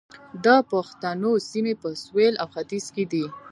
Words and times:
د 0.43 0.47
پښتنو 0.71 1.31
سیمې 1.49 1.73
په 1.81 1.89
سویل 2.03 2.33
او 2.41 2.47
ختیځ 2.53 2.85
کې 2.95 3.03
دي 3.11 3.25